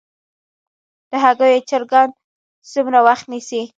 د 1.09 1.11
هګیو 1.23 1.65
چرګان 1.69 2.09
څومره 2.71 2.99
وخت 3.07 3.25
نیسي؟ 3.31 3.61